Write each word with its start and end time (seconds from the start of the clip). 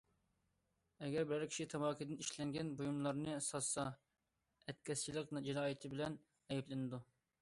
ئەگەر 1.07 1.25
بىرەر 1.31 1.49
كىشى 1.51 1.67
تاماكىدىن 1.73 2.23
ئىشلەنگەن 2.23 2.71
بۇيۇملارنى 2.79 3.35
ساتسا 3.49 3.85
ئەتكەسچىلىك 3.91 5.35
جىنايىتى 5.51 5.93
بىلەن 5.97 6.17
ئەيىبلىنىدۇ. 6.49 7.03